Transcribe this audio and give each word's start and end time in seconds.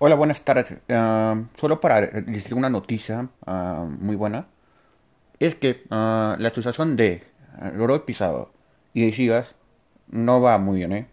Hola, 0.00 0.16
buenas 0.16 0.40
tardes. 0.40 0.74
Ah, 0.88 1.40
solo 1.54 1.80
para 1.80 2.00
decir 2.00 2.54
una 2.54 2.68
noticia 2.68 3.28
ah, 3.46 3.86
muy 4.00 4.16
buena. 4.16 4.48
Es 5.38 5.54
que 5.54 5.84
ah, 5.90 6.34
la 6.38 6.48
asociación 6.48 6.96
de 6.96 7.22
Roy 7.76 8.00
Pisado 8.00 8.50
y 8.92 9.06
de 9.06 9.12
Sigas 9.12 9.54
no 10.08 10.40
va 10.40 10.58
muy 10.58 10.78
bien, 10.78 10.92
¿eh? 10.92 11.06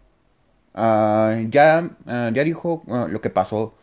Ya, 0.74 1.90
ya 2.06 2.44
dijo 2.44 2.82
lo 2.86 3.20
que 3.20 3.30
pasó. 3.30 3.74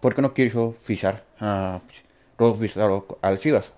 porque 0.00 0.22
no 0.22 0.34
quiso 0.34 0.72
fichar 0.80 1.24
a 1.40 1.80
Pisado 2.36 3.06
al 3.22 3.38
Sigas. 3.38 3.72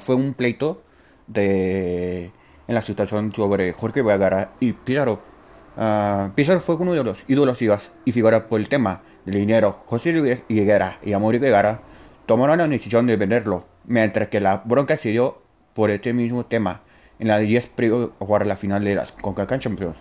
Fue 0.00 0.16
un 0.16 0.34
pleito 0.34 0.82
de, 1.28 2.32
en 2.66 2.74
la 2.74 2.82
situación 2.82 3.32
sobre 3.32 3.72
Jorge 3.72 4.02
Vergara 4.02 4.50
y 4.58 4.72
Pizarro. 4.72 5.33
Ah, 5.76 6.30
Pizarro 6.34 6.60
fue 6.60 6.76
uno 6.76 6.92
de 6.92 7.02
los 7.02 7.24
ídolos 7.28 7.58
Chivas 7.58 7.92
y 8.04 8.12
figura 8.12 8.46
por 8.48 8.60
el 8.60 8.68
tema 8.68 9.02
del 9.24 9.36
dinero. 9.36 9.80
José 9.86 10.12
Luis 10.12 10.38
Higuera 10.48 10.98
y 11.02 11.12
Amor 11.12 11.38
Vergara 11.38 11.80
tomaron 12.26 12.58
la 12.58 12.68
decisión 12.68 13.06
de 13.06 13.16
venderlo, 13.16 13.66
mientras 13.84 14.28
que 14.28 14.40
la 14.40 14.62
bronca 14.64 14.96
se 14.96 15.10
dio 15.10 15.42
por 15.74 15.90
este 15.90 16.12
mismo 16.12 16.46
tema 16.46 16.82
en 17.18 17.28
la 17.28 17.38
de 17.38 17.46
10 17.46 17.68
previo 17.70 18.12
a 18.20 18.24
jugar 18.24 18.46
la 18.46 18.56
final 18.56 18.84
de 18.84 18.94
las 18.94 19.12
CONCACAF 19.12 19.60
Champions 19.60 19.96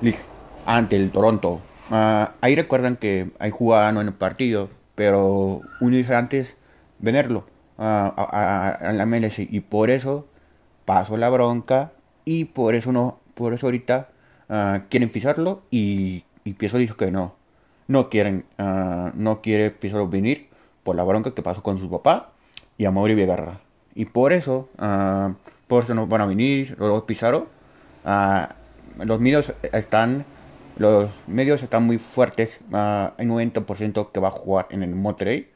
League 0.00 0.18
ante 0.66 0.96
el 0.96 1.10
Toronto. 1.10 1.60
Ah, 1.90 2.32
ahí 2.40 2.54
recuerdan 2.54 2.96
que 2.96 3.30
ahí 3.38 3.50
jugaban 3.50 3.96
en 3.98 4.06
el 4.08 4.14
partido, 4.14 4.70
pero 4.94 5.60
un 5.80 5.92
día 5.92 6.18
antes 6.18 6.56
venderlo 6.98 7.44
ah, 7.78 8.12
a, 8.16 8.22
a- 8.22 8.90
a 8.90 8.92
la 8.92 9.04
MLS 9.06 9.40
y 9.40 9.60
por 9.60 9.90
eso 9.90 10.26
pasó 10.84 11.16
la 11.16 11.28
bronca 11.28 11.92
y 12.24 12.46
por 12.46 12.74
eso 12.74 12.92
no, 12.92 13.20
por 13.34 13.52
eso 13.54 13.66
ahorita 13.66 14.08
ah, 14.50 14.82
quieren 14.90 15.08
fijarlo 15.08 15.62
y, 15.70 16.24
y 16.44 16.52
Piezo 16.54 16.76
dijo 16.76 16.96
que 16.96 17.10
no, 17.10 17.34
no 17.90 18.08
quieren, 18.08 18.44
ah, 18.56 19.10
no 19.14 19.40
quiere 19.40 19.72
Pizarro 19.72 20.06
venir 20.06 20.48
por 20.84 20.94
la 20.94 21.02
bronca 21.02 21.34
que 21.34 21.42
pasó 21.42 21.60
con 21.60 21.78
su 21.80 21.90
papá 21.90 22.30
y 22.78 22.84
a 22.84 22.92
Mauri 22.92 23.16
Viegarra. 23.16 23.60
Y 23.96 24.04
por 24.04 24.32
eso, 24.32 24.68
ah, 24.78 25.34
por 25.66 25.82
eso 25.82 25.94
no 25.94 26.06
van 26.06 26.20
a 26.20 26.26
venir 26.26 26.76
los 26.78 27.02
Pizarro. 27.02 27.48
Los 28.98 29.20
medios 29.20 29.52
están, 29.72 30.24
los 30.76 31.10
medios 31.26 31.64
están 31.64 31.82
muy 31.82 31.98
fuertes. 31.98 32.60
hay 32.72 33.26
90% 33.26 34.12
que 34.12 34.20
va 34.20 34.28
a 34.28 34.30
jugar 34.30 34.68
en 34.70 34.84
el 34.84 34.94
Monterrey. 34.94 35.50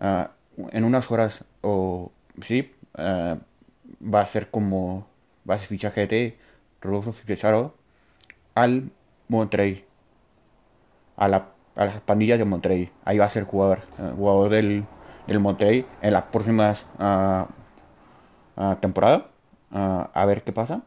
En 0.00 0.84
unas 0.84 1.10
horas 1.10 1.44
o 1.60 2.12
sí, 2.40 2.72
ah, 2.94 3.36
va 4.02 4.22
a 4.22 4.26
ser 4.26 4.50
como 4.50 5.06
va 5.48 5.56
a 5.56 5.58
ser 5.58 5.68
fichaje 5.68 6.06
de 6.06 6.38
Rodolfo 6.80 7.12
Pizarro 7.26 7.74
al 8.62 8.90
Monterrey 9.28 9.84
a, 11.18 11.28
la, 11.28 11.48
a 11.76 11.84
las 11.84 12.00
pandillas 12.00 12.38
de 12.38 12.44
Monterrey. 12.44 12.90
Ahí 13.04 13.18
va 13.18 13.26
a 13.26 13.30
ser 13.30 13.44
jugador, 13.44 13.80
eh, 13.98 14.12
jugador 14.16 14.50
del, 14.50 14.84
del 15.26 15.84
en 16.02 16.12
las 16.12 16.22
próximas 16.24 16.86
ah, 16.98 17.46
ah, 18.56 18.76
temporadas. 18.80 19.24
Ah, 19.72 20.10
a 20.14 20.24
ver 20.24 20.42
qué 20.44 20.52
pasa. 20.52 20.82